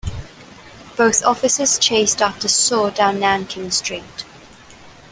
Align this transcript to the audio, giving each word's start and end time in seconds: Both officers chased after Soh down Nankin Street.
Both 0.97 1.23
officers 1.23 1.77
chased 1.77 2.23
after 2.23 2.47
Soh 2.47 2.89
down 2.89 3.19
Nankin 3.19 3.69
Street. 3.71 4.25